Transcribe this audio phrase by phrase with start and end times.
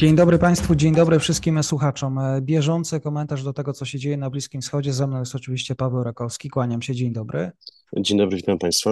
[0.00, 2.20] Dzień dobry Państwu, dzień dobry wszystkim słuchaczom.
[2.40, 4.92] Bieżący komentarz do tego, co się dzieje na Bliskim Wschodzie.
[4.92, 6.50] Ze mną jest oczywiście Paweł Rakowski.
[6.50, 7.50] Kłaniam się, dzień dobry.
[7.96, 8.90] Dzień dobry, witam Państwa.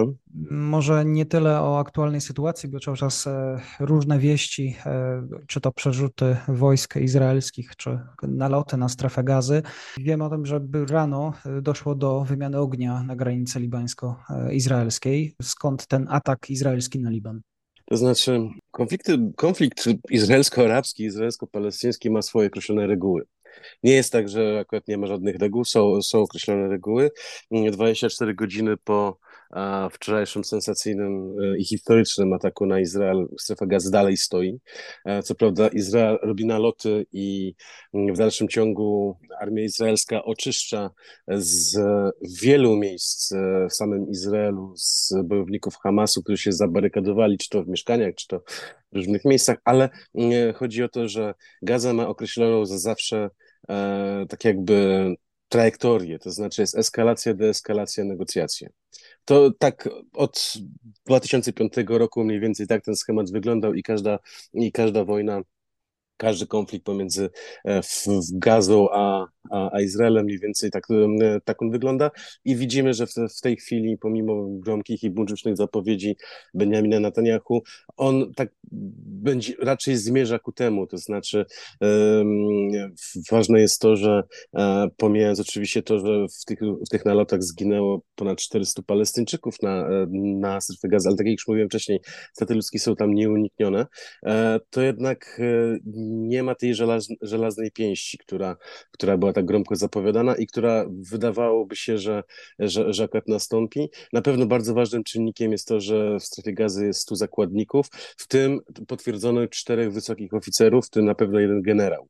[0.51, 5.71] Może nie tyle o aktualnej sytuacji, bo cały czas e, różne wieści, e, czy to
[5.71, 9.61] przerzuty wojsk izraelskich, czy naloty na strefę gazy.
[9.97, 15.35] Wiemy o tym, że rano e, doszło do wymiany ognia na granicy libańsko-izraelskiej.
[15.41, 17.41] Skąd ten atak izraelski na Liban?
[17.89, 23.25] To znaczy, konflikty, konflikt izraelsko-arabski, izraelsko-palestyński ma swoje określone reguły.
[23.83, 27.11] Nie jest tak, że akurat nie ma żadnych reguł, są, są określone reguły.
[27.71, 29.17] 24 godziny po
[29.91, 34.59] wczorajszym sensacyjnym e, i historycznym ataku na Izrael strefa gazy dalej stoi.
[35.05, 37.55] E, co prawda Izrael robi naloty i
[37.93, 40.89] w dalszym ciągu armia izraelska oczyszcza
[41.27, 41.77] z
[42.41, 47.67] wielu miejsc e, w samym Izraelu z bojowników Hamasu, którzy się zabarykadowali, czy to w
[47.67, 48.39] mieszkaniach, czy to
[48.91, 49.89] w różnych miejscach, ale
[50.55, 53.29] chodzi o to, że Gaza ma określoną za zawsze
[54.29, 55.15] tak jakby
[55.49, 58.69] trajektorię, to znaczy jest eskalacja, deeskalacja, negocjacje.
[59.29, 60.53] To tak od
[61.05, 64.19] 2005 roku mniej więcej tak ten schemat wyglądał i każda,
[64.53, 65.41] i każda wojna
[66.17, 67.29] każdy konflikt pomiędzy
[67.65, 67.81] e,
[68.33, 72.11] Gazą a, a, Izraelem mniej więcej tak, e, tak on wygląda.
[72.45, 76.15] I widzimy, że w, w tej chwili pomimo gromkich i buńczucznych zapowiedzi
[76.53, 77.61] Benjamina Netanyahu,
[77.97, 81.45] on tak będzie, raczej zmierza ku temu, to znaczy
[81.81, 82.93] um,
[83.31, 88.01] ważne jest to, że um, pomijając oczywiście to, że w tych, w tych nalotach zginęło
[88.15, 89.89] ponad 400 Palestyńczyków na,
[90.39, 91.99] na strefę gazy, ale tak jak już mówiłem wcześniej,
[92.33, 93.85] straty ludzkie są tam nieuniknione,
[94.23, 95.41] um, to jednak
[95.85, 98.57] nie ma tej żelaz, żelaznej pięści, która,
[98.91, 102.23] która była tak gromko zapowiadana i która wydawałoby się, że,
[102.59, 103.89] że, że akurat nastąpi.
[104.13, 108.27] Na pewno bardzo ważnym czynnikiem jest to, że w strefie gazy jest 100 zakładników, w
[108.27, 112.09] tym potwierdzono czterech wysokich oficerów, w tym na pewno jeden generał.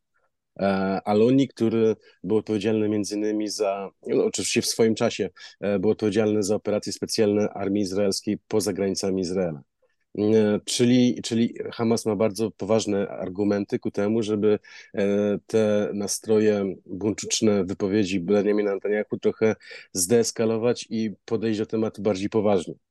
[0.59, 0.65] E,
[1.05, 5.29] Aloni, który był odpowiedzialny między innymi za, no, oczywiście w swoim czasie,
[5.59, 9.61] e, był odpowiedzialny za operacje specjalne armii izraelskiej poza granicami Izraela.
[10.17, 14.59] E, czyli, czyli Hamas ma bardzo poważne argumenty ku temu, żeby
[14.93, 19.55] e, te nastroje buńczuczne wypowiedzi Benjamina Netanyahu trochę
[19.93, 22.88] zdeeskalować i podejść do tematu bardziej poważnie.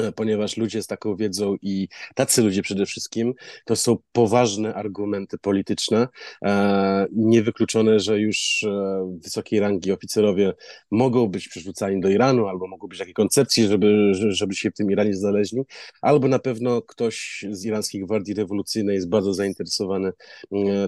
[0.00, 3.34] E, ponieważ ludzie z taką wiedzą i tacy ludzie przede wszystkim,
[3.64, 6.08] to są poważne argumenty polityczne,
[6.44, 10.52] e, niewykluczone, że już e, wysokiej rangi oficerowie
[10.90, 14.90] mogą być przerzucani do Iranu, albo mogą być takie koncepcje, żeby, żeby się w tym
[14.90, 15.62] Iranie znaleźli,
[16.02, 20.12] albo na pewno ktoś z Iranskiej Gwardii Rewolucyjnej jest bardzo zainteresowany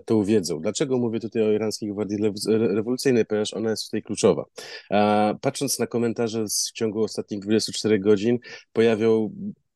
[0.05, 0.61] tą wiedzą.
[0.61, 2.19] Dlaczego mówię tutaj o Iranskiej Gwardii
[2.49, 3.27] Rewolucyjnej?
[3.27, 4.45] Ponieważ ona jest tutaj kluczowa.
[5.41, 8.39] Patrząc na komentarze w ciągu ostatnich 24 godzin,
[8.73, 9.31] pojawia pojawią,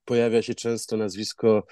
[0.05, 1.67] pojawia się często nazwisko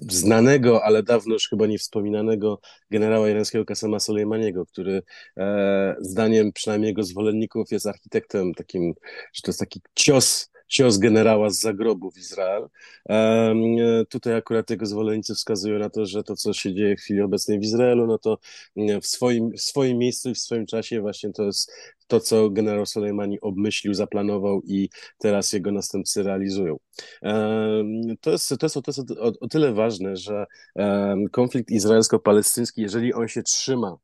[0.00, 2.60] znanego, ale dawno już chyba nie wspominanego
[2.90, 5.02] generała irańskiego Kasema Soleimaniego, który
[5.36, 8.94] e, zdaniem przynajmniej jego zwolenników jest architektem takim,
[9.32, 12.68] że to jest taki cios cios generała z zagrobu w Izrael.
[14.08, 17.58] Tutaj akurat jego zwolennicy wskazują na to, że to, co się dzieje w chwili obecnej
[17.58, 18.38] w Izraelu, no to
[19.02, 21.72] w swoim, w swoim miejscu i w swoim czasie właśnie to jest
[22.06, 24.88] to, co generał Soleimani obmyślił, zaplanował i
[25.18, 26.76] teraz jego następcy realizują.
[28.20, 30.46] To jest, to jest, to jest o, o tyle ważne, że
[31.32, 33.96] konflikt izraelsko-palestyński, jeżeli on się trzyma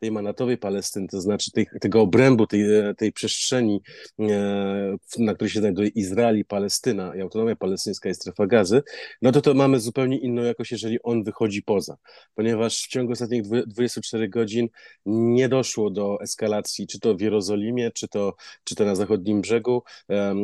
[0.00, 2.64] tej manatowej Palestyny, to znaczy tej, tego obrębu, tej,
[2.96, 3.82] tej przestrzeni,
[4.20, 8.82] e, na której się znajduje Izrael i Palestyna i autonomia palestyńska i strefa gazy,
[9.22, 11.96] no to to mamy zupełnie inną jakość, jeżeli on wychodzi poza.
[12.34, 14.68] Ponieważ w ciągu ostatnich 24 godzin
[15.06, 18.34] nie doszło do eskalacji, czy to w Jerozolimie, czy to,
[18.64, 20.34] czy to na zachodnim brzegu, e,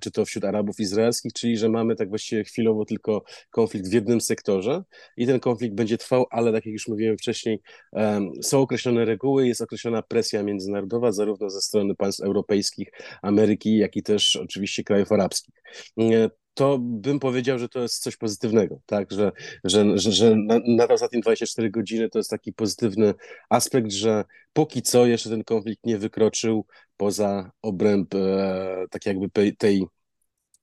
[0.00, 4.20] czy to wśród Arabów izraelskich, czyli że mamy tak właściwie chwilowo tylko konflikt w jednym
[4.20, 4.82] sektorze
[5.16, 7.60] i ten konflikt będzie trwał, ale tak jak już mówiłem wcześniej,
[8.42, 12.88] są określone reguły, jest określona presja międzynarodowa, zarówno ze strony państw europejskich,
[13.22, 15.54] Ameryki, jak i też oczywiście krajów arabskich.
[16.54, 19.32] To bym powiedział, że to jest coś pozytywnego, tak, że,
[19.64, 23.14] że, że, że na, na ostatnie 24 godziny to jest taki pozytywny
[23.48, 26.66] aspekt, że póki co jeszcze ten konflikt nie wykroczył
[26.96, 29.86] poza obręb e, tak jakby tej,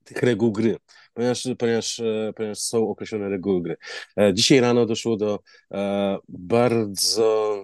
[0.03, 0.77] tych reguł gry,
[1.13, 3.77] ponieważ, ponieważ, e, ponieważ są określone reguły gry.
[4.19, 5.39] E, dzisiaj rano doszło do
[5.71, 7.55] e, bardzo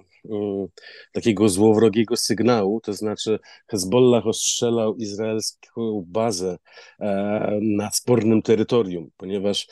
[1.12, 6.58] takiego złowrogiego sygnału, to znaczy Hezbollah ostrzelał izraelską bazę
[7.00, 9.68] e, na spornym terytorium, ponieważ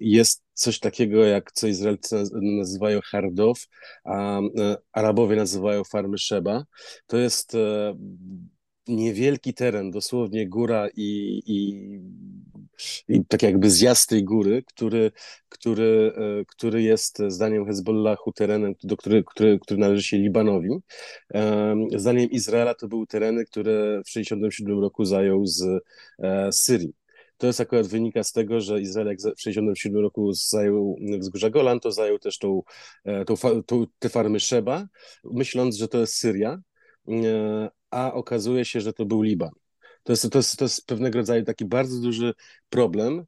[0.00, 3.66] jest coś takiego, jak co Izraelcy nazywają Hardow,
[4.04, 6.64] a e, Arabowie nazywają farmy Sheba.
[7.06, 7.94] To jest e,
[8.88, 11.80] niewielki teren, dosłownie góra i, i,
[13.08, 15.12] i tak jakby zjazd tej góry, który,
[15.48, 20.70] który, e, który jest zdaniem Hezbollahu terenem, do który, który, który należy się Libanowi.
[21.96, 25.64] Zdaniem Izraela to były tereny, które w 1967 roku zajął z
[26.50, 26.92] Syrii.
[27.38, 31.80] To jest akurat wynika z tego, że Izrael jak w 1967 roku zajął wzgórza Golan,
[31.80, 32.62] to zajął też tą,
[33.04, 34.86] e, tą, tą, te farmy Szeba,
[35.24, 36.58] myśląc, że to jest Syria,
[37.08, 39.50] e, a okazuje się, że to był Liban.
[40.06, 42.34] To jest, to, jest, to jest pewnego rodzaju taki bardzo duży
[42.68, 43.26] problem,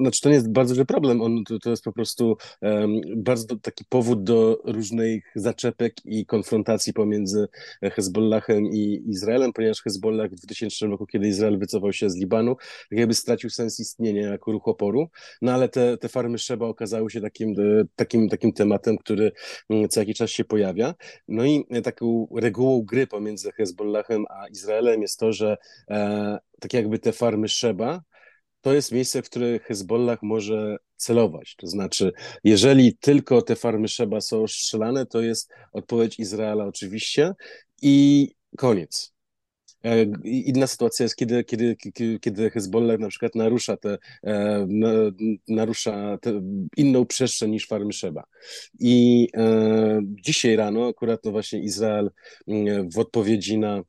[0.00, 3.56] znaczy to nie jest bardzo duży problem, on, to, to jest po prostu um, bardzo
[3.56, 7.48] taki powód do różnych zaczepek i konfrontacji pomiędzy
[7.82, 12.56] Hezbollahem i Izraelem, ponieważ Hezbollah w 2000 roku, kiedy Izrael wycofał się z Libanu,
[12.90, 15.08] tak jakby stracił sens istnienia jako ruch oporu,
[15.42, 19.32] no ale te, te farmy Szeba okazały się takim, e, takim, takim tematem, który
[19.70, 20.94] mm, co jakiś czas się pojawia.
[21.28, 25.56] No i taką regułą gry pomiędzy Hezbollahem a Izraelem jest to, że
[25.90, 28.02] e, tak jakby te farmy Szeba
[28.60, 31.56] to jest miejsce, w które Hezbollah może celować.
[31.56, 32.12] To znaczy,
[32.44, 37.34] jeżeli tylko te farmy Szeba są strzelane, to jest odpowiedź Izraela oczywiście
[37.82, 39.18] i koniec.
[39.84, 41.76] E, inna sytuacja jest, kiedy, kiedy,
[42.20, 44.66] kiedy Hezbollah na przykład narusza, te, e,
[45.48, 46.42] narusza te
[46.76, 48.24] inną przestrzeń niż farmy Szeba.
[48.80, 52.10] I e, dzisiaj rano akurat to właśnie Izrael
[52.48, 53.82] mm, w odpowiedzi na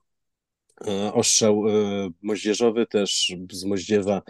[1.14, 1.72] ostrzał e,
[2.22, 4.22] moździerzowy, też z Moździewa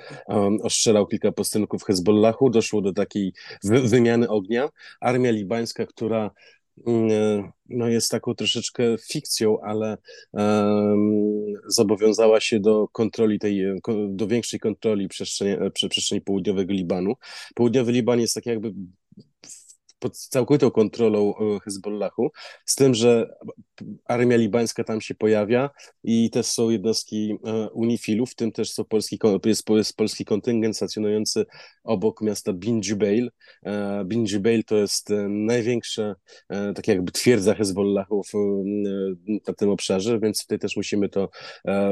[0.63, 2.49] ostrzelał kilka postępków Hezbollahu.
[2.49, 4.69] Doszło do takiej wymiany ognia.
[5.01, 6.31] Armia libańska, która
[6.87, 9.97] mm, e, no jest taką troszeczkę fikcją, ale
[10.31, 13.65] um, zobowiązała się do kontroli tej,
[14.09, 15.57] do większej kontroli przestrzeni,
[15.89, 17.13] przestrzeni południowego Libanu.
[17.55, 18.73] Południowy Liban jest tak jakby
[19.99, 22.29] pod całkowitą kontrolą e, Hezbollahu,
[22.65, 23.35] z tym, że
[24.05, 25.69] armia libańska tam się pojawia
[26.03, 30.75] i też są jednostki e, UNIFIL-u, w tym też są polski, jest, jest polski kontyngent
[30.77, 31.45] stacjonujący
[31.83, 33.31] obok miasta Bin Jubail.
[33.63, 36.15] E, Bin Jubail to jest największa
[36.75, 38.23] tak jakby twierdza Hezbollahu
[39.47, 41.29] na tym obszarze, więc tutaj też musimy to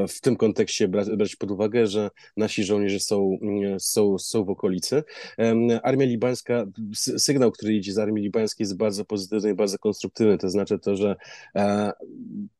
[0.08, 3.38] w tym kontekście brać, brać pod uwagę, że nasi żołnierze są,
[3.78, 5.02] są, są w okolicy.
[5.82, 6.64] Armia libańska,
[6.94, 10.38] sygnał, który idzie armii libańskiej jest bardzo pozytywny i bardzo konstruktywny.
[10.38, 11.16] To znaczy to, że
[11.56, 11.92] e,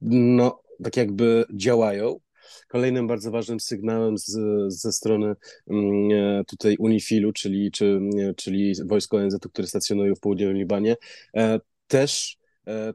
[0.00, 2.20] no, tak jakby działają.
[2.68, 4.32] Kolejnym bardzo ważnym sygnałem z,
[4.68, 5.34] ze strony
[5.70, 8.00] mm, e, tutaj Unifilu, czyli, czy,
[8.36, 10.96] czyli wojsko ONZ, które stacjonują w południowym Libanie,
[11.36, 12.38] e, też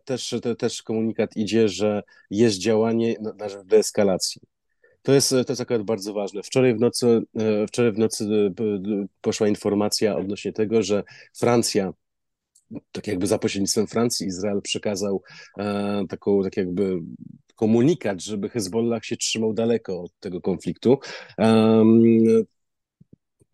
[0.05, 4.41] też, też komunikat idzie, że jest działanie na rzecz deeskalacji.
[5.01, 6.43] To jest, to jest akurat bardzo ważne.
[6.43, 7.21] Wczoraj w nocy,
[7.67, 8.53] wczoraj w nocy
[9.21, 11.03] poszła informacja odnośnie tego, że
[11.33, 11.93] Francja
[12.91, 15.21] tak jakby za pośrednictwem Francji Izrael przekazał
[15.57, 16.99] e, taką, tak jakby
[17.55, 20.99] komunikat, żeby Hezbollah się trzymał daleko od tego konfliktu.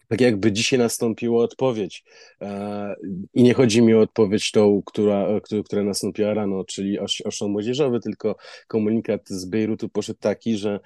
[0.09, 2.03] Tak jakby dzisiaj nastąpiła odpowiedź.
[2.41, 2.95] E,
[3.33, 5.27] I nie chodzi mi o odpowiedź tą, która,
[5.65, 8.35] która nastąpiła rano, czyli oszą młodzieżowy, tylko
[8.67, 10.79] komunikat z Bejrutu poszedł taki, że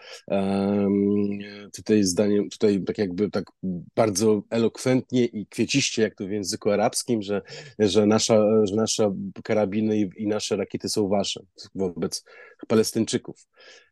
[1.76, 3.46] tutaj zdaniem, tutaj tak jakby tak
[3.96, 7.42] bardzo elokwentnie i kwieciście, jak to w języku arabskim, że,
[7.80, 11.42] że, nasza, że nasze karabiny i, i nasze rakiety są wasze
[11.76, 12.24] wobec
[12.68, 13.48] Palestyńczyków.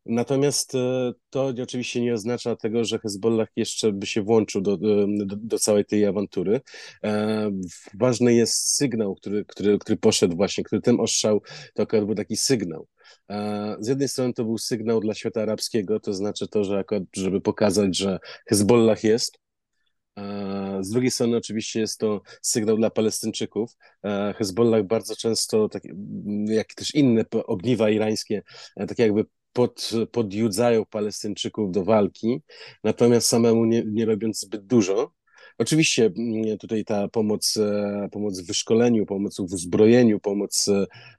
[0.06, 5.08] Natomiast e, to oczywiście nie oznacza tego, że Hezbollah jeszcze by się włączył do, do,
[5.26, 6.62] do całej tej awantury.
[7.04, 7.52] E,
[7.94, 11.42] ważny jest sygnał, który, który, który poszedł właśnie, który ten ostrzał,
[11.74, 12.88] to akurat był taki sygnał.
[13.30, 17.04] E, z jednej strony to był sygnał dla świata arabskiego, to znaczy to, że akurat,
[17.16, 19.42] żeby pokazać, że Hezbollah jest,
[20.82, 23.72] z drugiej strony oczywiście jest to sygnał dla Palestyńczyków.
[24.36, 25.84] Hezbollah bardzo często, tak,
[26.46, 28.42] jak też inne ogniwa irańskie,
[28.76, 32.42] tak jakby pod, podjudzają Palestyńczyków do walki,
[32.84, 35.12] natomiast samemu nie, nie robiąc zbyt dużo.
[35.62, 40.68] Oczywiście mm, tutaj ta pomoc, e, pomoc w wyszkoleniu, pomoc w uzbrojeniu, pomoc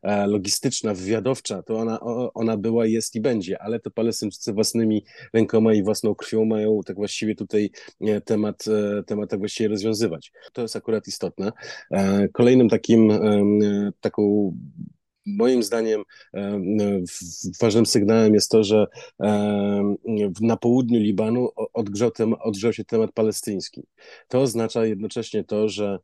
[0.02, 2.00] e, logistyczna, wywiadowcza, to ona,
[2.34, 6.96] ona była, jest i będzie, ale to Palestyńczycy własnymi rękoma i własną krwią mają tak
[6.96, 7.70] właściwie tutaj
[8.00, 8.64] e, temat,
[9.06, 10.32] temat tak właściwie rozwiązywać.
[10.52, 11.52] To jest akurat istotne.
[12.32, 13.12] Kolejnym takim,
[14.00, 14.52] taką
[15.26, 16.02] moim zdaniem
[17.60, 18.86] ważnym sygnałem jest to, że
[20.40, 23.82] na południu Libanu odgrzał, tem, odgrzał się temat palestyński.
[24.28, 25.98] To oznacza jednocześnie to, że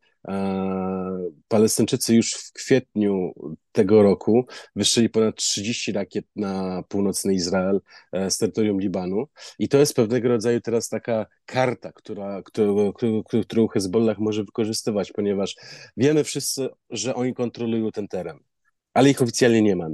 [1.48, 3.32] Palestyńczycy już w kwietniu
[3.72, 4.46] tego roku
[4.76, 7.80] wyszli ponad 30 rakiet na północny Izrael
[8.28, 9.26] z terytorium Libanu
[9.58, 12.92] i to jest pewnego rodzaju teraz taka karta, która, którą,
[13.42, 15.56] którą Hezbollah może wykorzystywać, ponieważ
[15.96, 18.38] wiemy wszyscy, że oni kontrolują ten teren
[18.98, 19.88] ale ich oficjalnie nie ma.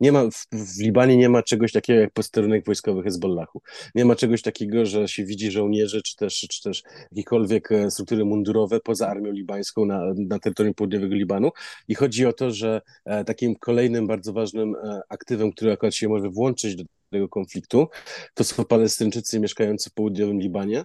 [0.00, 3.62] Nie ma w, w, Libanie nie ma czegoś takiego jak posterunek wojskowy Hezbollahu.
[3.94, 8.24] Nie ma czegoś takiego, że się widzi żołnierzy, czy też, czy też jakiekolwiek e, struktury
[8.24, 11.50] mundurowe poza armią libańską na, na terytorium południowego Libanu.
[11.88, 16.08] I chodzi o to, że e, takim kolejnym bardzo ważnym e, aktywem, który akurat się
[16.08, 17.88] może włączyć do tego konfliktu,
[18.34, 20.84] to są Palestyńczycy mieszkający w południowym Libanie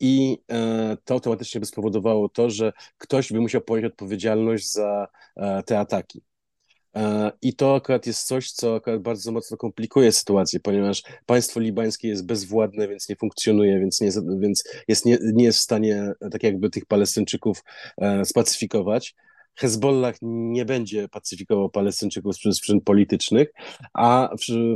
[0.00, 0.38] i
[1.04, 5.08] to automatycznie by spowodowało to, że ktoś by musiał ponieść odpowiedzialność za
[5.66, 6.22] te ataki.
[6.96, 12.08] E, I to akurat jest coś, co akurat bardzo mocno komplikuje sytuację, ponieważ państwo libańskie
[12.08, 16.42] jest bezwładne, więc nie funkcjonuje, więc, nie, więc jest, nie, nie jest w stanie tak
[16.42, 17.64] jakby tych Palestyńczyków
[17.98, 19.14] e, spacyfikować.
[19.56, 23.52] Hezbollah nie będzie pacyfikował Palestyńczyków z przyczyn politycznych,
[23.94, 24.30] a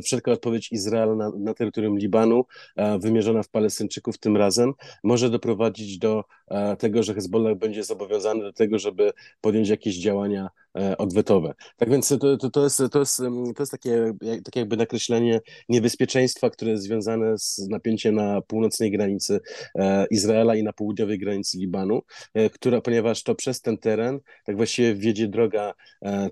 [0.05, 2.45] wszelka odpowiedź Izraela na, na terytorium Libanu,
[2.77, 4.73] e, wymierzona w Palestyńczyków tym razem,
[5.05, 6.25] może doprowadzić do
[6.79, 11.55] tego, że Hezbollah będzie zobowiązany do tego, żeby podjąć jakieś działania E, odwetowe.
[11.77, 13.17] Tak więc to, to, to, jest, to, jest,
[13.57, 14.13] to jest takie,
[14.45, 19.41] takie jakby nakreślenie niebezpieczeństwa, które jest związane z napięciem na północnej granicy
[19.75, 22.03] e, Izraela i na południowej granicy Libanu,
[22.35, 25.75] e, która, ponieważ to przez ten teren tak właściwie wiedzie droga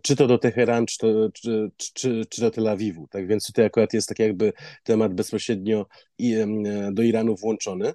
[0.02, 3.09] czy to do Teheran, czy, to, czy, czy, czy do Tel Awiwu.
[3.11, 4.52] Tak więc tutaj akurat jest tak jakby
[4.85, 5.87] temat bezpośrednio
[6.92, 7.92] do Iranu włączony.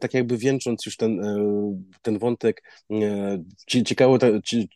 [0.00, 1.20] Tak jakby wieńcząc już ten,
[2.02, 2.62] ten wątek,
[3.66, 4.18] ciekawo,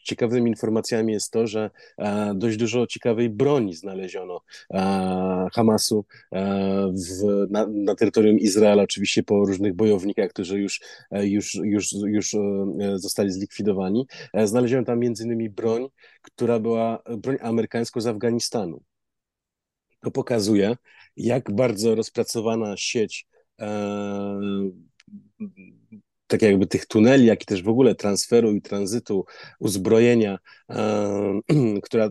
[0.04, 4.40] ciekawymi informacjami jest to, że e, dość dużo ciekawej broni znaleziono
[4.70, 10.80] e, Hamasu e, w, na, na terytorium Izraela, oczywiście po różnych bojownikach, którzy już,
[11.12, 12.36] już, już, już
[12.94, 14.06] zostali zlikwidowani.
[14.44, 15.88] Znaleziono tam między innymi broń,
[16.22, 18.82] która była broń amerykańską z Afganistanu.
[20.00, 20.76] To pokazuje,
[21.16, 23.26] jak bardzo rozpracowana sieć
[26.30, 29.24] tak jakby tych tuneli, jak i też w ogóle transferu i tranzytu
[29.58, 30.38] uzbrojenia,
[31.84, 32.10] która,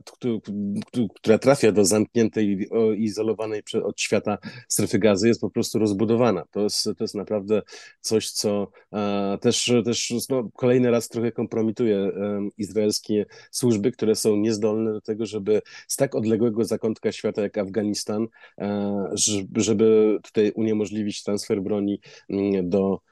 [1.15, 6.43] która trafia do zamkniętej, izolowanej od świata strefy gazy, jest po prostu rozbudowana.
[6.51, 7.61] To jest, to jest naprawdę
[8.01, 12.11] coś, co e, też, też no, kolejny raz trochę kompromituje
[12.57, 18.27] izraelskie służby, które są niezdolne do tego, żeby z tak odległego zakątka świata jak Afganistan,
[18.57, 19.09] e,
[19.55, 21.99] żeby tutaj uniemożliwić transfer broni
[22.29, 23.09] mm, do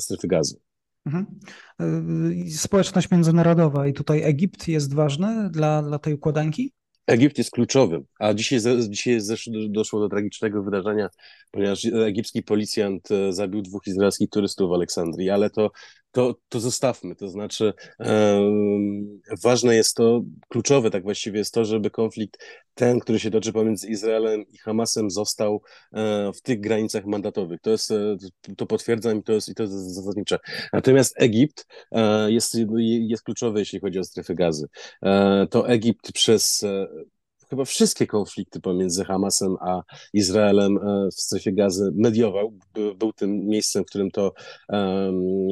[0.00, 0.56] strefy gazy.
[1.06, 1.26] Mhm.
[1.80, 6.72] E, społeczność międzynarodowa i tutaj Egipt jest ważny dla, dla tej układanki?
[7.06, 9.18] Egipt jest kluczowym, a dzisiaj, dzisiaj
[9.68, 11.08] doszło do tragicznego wydarzenia,
[11.50, 15.70] ponieważ egipski policjant e, zabił dwóch izraelskich turystów w Aleksandrii, ale to
[16.12, 17.16] to, to zostawmy.
[17.16, 18.40] To znaczy, e,
[19.42, 22.38] ważne jest to, kluczowe tak właściwie jest to, żeby konflikt
[22.74, 25.62] ten, który się toczy pomiędzy Izraelem i Hamasem, został
[25.92, 27.60] e, w tych granicach mandatowych.
[27.60, 28.16] To jest, e,
[28.56, 30.38] to potwierdzam i to jest, i to jest zasadnicze.
[30.72, 34.66] Natomiast Egipt e, jest, jest kluczowy, jeśli chodzi o strefę gazy.
[35.50, 36.64] To Egipt przez
[37.50, 42.52] chyba wszystkie konflikty pomiędzy Hamasem a Izraelem e, w strefie gazy mediował.
[42.98, 44.32] Był tym miejscem, w którym to
[44.68, 45.48] um,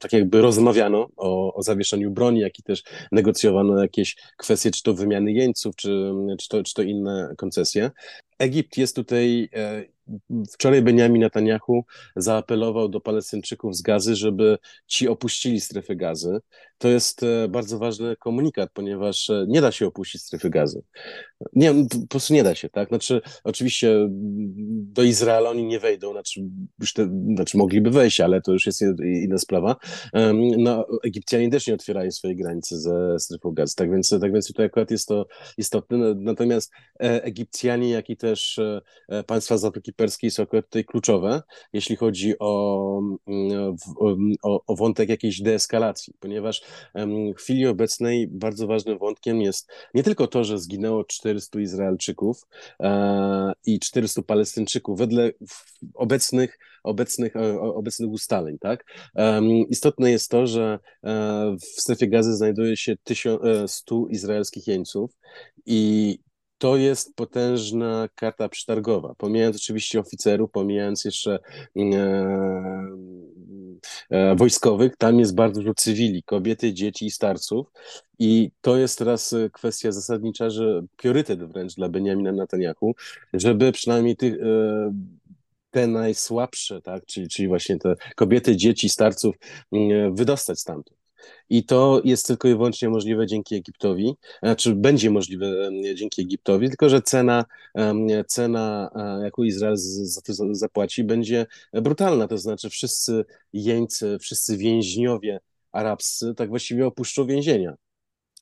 [0.00, 4.94] tak jakby rozmawiano o, o zawieszeniu broni, jak i też negocjowano jakieś kwestie, czy to
[4.94, 7.90] wymiany jeńców, czy, czy, to, czy to inne koncesje.
[8.38, 9.84] Egipt jest tutaj e,
[10.52, 11.84] Wczoraj Benjamin Netanyahu
[12.16, 16.40] zaapelował do Palestyńczyków z gazy, żeby ci opuścili strefę gazy.
[16.80, 20.82] To jest e, bardzo ważny komunikat, ponieważ e, nie da się opuścić strefy gazy.
[21.52, 22.88] Nie, po prostu nie da się, tak?
[22.88, 24.08] Znaczy, oczywiście
[24.70, 26.40] do Izraela oni nie wejdą, znaczy,
[26.94, 29.76] te, znaczy mogliby wejść, ale to już jest inna sprawa.
[30.58, 34.66] No, Egipcjanie też nie otwierają swojej granicy ze strefą gazy, tak więc, tak więc tutaj
[34.66, 35.26] akurat jest to
[35.58, 36.14] istotne.
[36.14, 38.60] Natomiast Egipcjanie, jak i też
[39.26, 41.42] państwa Zatoki Perskiej są tutaj kluczowe,
[41.72, 43.76] jeśli chodzi o, mm,
[44.42, 46.62] o, o wątek jakiejś deeskalacji, ponieważ
[46.94, 52.46] w chwili obecnej bardzo ważnym wątkiem jest nie tylko to, że zginęło 400 Izraelczyków
[52.80, 55.30] e, i 400 Palestyńczyków wedle
[55.94, 58.58] obecnych, obecnych, e, obecnych ustaleń.
[58.58, 58.84] Tak?
[59.68, 62.96] Istotne jest to, że e, w strefie gazy znajduje się
[63.66, 65.10] 100 izraelskich jeńców
[65.66, 66.18] i
[66.60, 69.14] to jest potężna karta przetargowa.
[69.18, 71.38] Pomijając oczywiście oficerów, pomijając jeszcze
[71.76, 71.94] mm,
[74.10, 77.66] e, e, wojskowych, tam jest bardzo dużo cywili, kobiety, dzieci i starców.
[78.18, 82.94] I to jest teraz kwestia zasadnicza, że priorytet wręcz dla Benjamina Netanyahu,
[83.32, 84.34] żeby przynajmniej tych.
[84.34, 84.94] E,
[85.70, 89.36] te najsłabsze, tak, czyli, czyli właśnie te kobiety, dzieci, starców
[89.72, 90.99] mm, wydostać stamtąd.
[91.50, 96.88] I to jest tylko i wyłącznie możliwe dzięki Egiptowi, znaczy będzie możliwe dzięki Egiptowi, tylko
[96.88, 97.44] że cena,
[98.26, 98.90] cena
[99.24, 102.28] jaką Izrael za to zapłaci, będzie brutalna.
[102.28, 105.40] To znaczy, wszyscy jeńcy, wszyscy więźniowie
[105.72, 107.74] arabscy tak właściwie opuszczą więzienia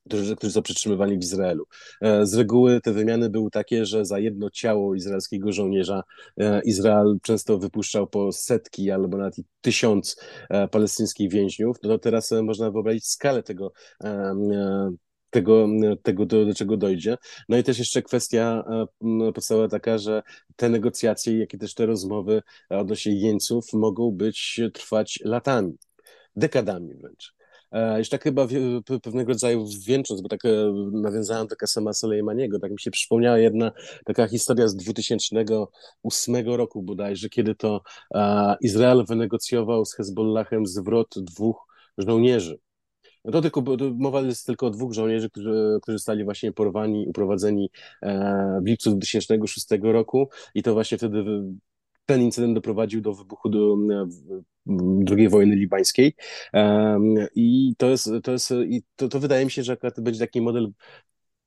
[0.06, 1.66] którzy, którzy są przetrzymywani w Izraelu.
[2.00, 6.02] E, z reguły te wymiany były takie, że za jedno ciało izraelskiego żołnierza
[6.36, 11.76] e, Izrael często wypuszczał po setki albo nawet tysiąc e, palestyńskich więźniów.
[11.82, 13.72] No teraz można wyobrazić skalę tego,
[15.30, 15.66] tego,
[16.02, 17.16] tego do, do, czego dojdzie.
[17.48, 18.64] No i też jeszcze kwestia
[19.34, 20.22] podstawowa taka, że
[20.56, 25.78] te negocjacje, jak i też te rozmowy odnośnie jeńców mogą być trwać latami,
[26.36, 27.37] dekadami wręcz.
[27.72, 28.46] E, jeszcze tak chyba
[29.02, 33.72] pewnego rodzaju wieńcząc, bo tak e, nawiązałem do Kasema Soleimaniego, tak mi się przypomniała jedna
[34.04, 37.80] taka historia z 2008 roku bodajże, kiedy to
[38.14, 41.66] e, Izrael wynegocjował z Hezbollahem zwrot dwóch
[41.98, 42.58] żołnierzy.
[43.24, 43.62] No to tylko,
[43.96, 47.70] mowa jest tylko o dwóch żołnierzy, którzy, którzy zostali właśnie porwani, uprowadzeni
[48.62, 51.24] w lipcu 2006 roku i to właśnie wtedy
[52.06, 53.76] ten incydent doprowadził do wybuchu do,
[55.10, 56.14] II wojny libańskiej.
[57.34, 60.40] I to jest, to jest, i to, to wydaje mi się, że akurat będzie taki
[60.40, 60.72] model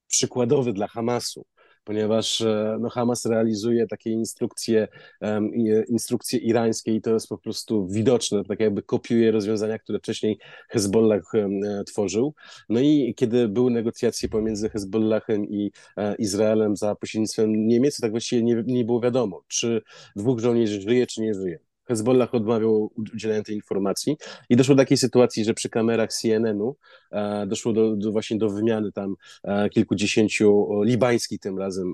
[0.08, 1.46] przykładowy dla Hamasu
[1.84, 4.88] ponieważ e, no, Hamas realizuje takie instrukcje,
[5.22, 5.52] um,
[5.88, 11.34] instrukcje irańskie i to jest po prostu widoczne, tak jakby kopiuje rozwiązania, które wcześniej Hezbollah
[11.34, 12.34] um, tworzył.
[12.70, 18.44] No i kiedy były negocjacje pomiędzy Hezbollahem i e, Izraelem za pośrednictwem Niemiec, tak właściwie
[18.44, 19.82] nie, nie było wiadomo, czy
[20.16, 21.71] dwóch żołnierzy żyje, czy nie żyje.
[21.88, 24.18] Hezbollah odmawiał udzielenia tej informacji
[24.50, 26.76] i doszło do takiej sytuacji, że przy kamerach CNN-u
[27.12, 31.94] e, doszło do, do, właśnie do wymiany tam e, kilkudziesięciu libańskich tym razem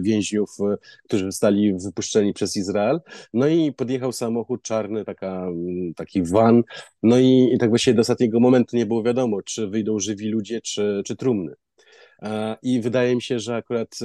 [0.00, 3.00] więźniów, e, którzy zostali wypuszczeni przez Izrael.
[3.34, 5.46] No i podjechał samochód czarny, taka,
[5.96, 6.62] taki van,
[7.02, 10.60] no i, i tak właściwie do ostatniego momentu nie było wiadomo, czy wyjdą żywi ludzie,
[10.60, 11.54] czy, czy trumny.
[12.62, 13.98] I wydaje mi się, że akurat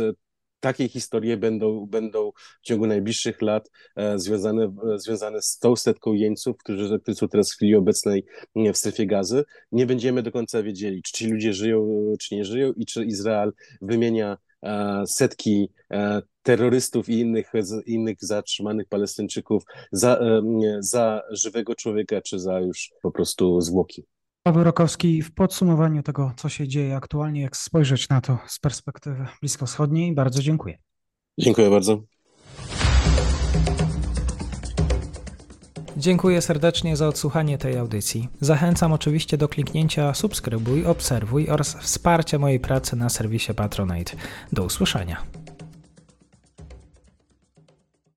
[0.64, 6.14] takie historie będą, będą w ciągu najbliższych lat e, związane, e, związane z tą setką
[6.14, 8.26] jeńców, którzy, którzy są teraz w chwili obecnej
[8.56, 9.44] w strefie gazy.
[9.72, 11.88] Nie będziemy do końca wiedzieli, czy ci ludzie żyją,
[12.20, 15.70] czy nie żyją i czy Izrael wymienia e, setki
[16.44, 17.52] terrorystów i innych,
[17.86, 20.20] innych zatrzymanych Palestyńczyków za,
[20.80, 24.06] za żywego człowieka, czy za już po prostu zwłoki.
[24.44, 29.28] Paweł Rokowski, w podsumowaniu tego, co się dzieje aktualnie, jak spojrzeć na to z perspektywy
[29.42, 30.78] bliskowschodniej, bardzo dziękuję.
[31.38, 32.02] Dziękuję bardzo.
[35.98, 38.30] Dziękuję serdecznie za odsłuchanie tej audycji.
[38.42, 44.18] Zachęcam oczywiście do kliknięcia subskrybuj, obserwuj oraz wsparcia mojej pracy na serwisie Patronite.
[44.52, 45.43] Do usłyszenia.